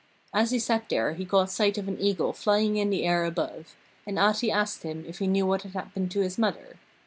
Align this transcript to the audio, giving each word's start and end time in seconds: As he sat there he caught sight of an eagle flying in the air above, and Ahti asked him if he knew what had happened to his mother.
As 0.33 0.49
he 0.49 0.57
sat 0.57 0.89
there 0.89 1.13
he 1.13 1.25
caught 1.27 1.51
sight 1.51 1.77
of 1.77 1.87
an 1.87 1.99
eagle 2.01 2.33
flying 2.33 2.75
in 2.75 2.89
the 2.89 3.03
air 3.05 3.23
above, 3.23 3.75
and 4.07 4.17
Ahti 4.17 4.49
asked 4.51 4.81
him 4.81 5.05
if 5.07 5.19
he 5.19 5.27
knew 5.27 5.45
what 5.45 5.61
had 5.61 5.73
happened 5.73 6.09
to 6.09 6.21
his 6.21 6.39
mother. 6.39 6.79